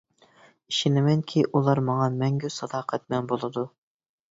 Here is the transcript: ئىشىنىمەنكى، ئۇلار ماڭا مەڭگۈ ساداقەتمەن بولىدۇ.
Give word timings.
ئىشىنىمەنكى، 0.71 1.43
ئۇلار 1.59 1.83
ماڭا 1.91 2.09
مەڭگۈ 2.23 2.53
ساداقەتمەن 2.57 3.31
بولىدۇ. 3.35 3.71